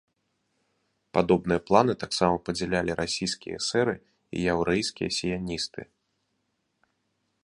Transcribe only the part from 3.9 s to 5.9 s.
і яўрэйскія сіяністы.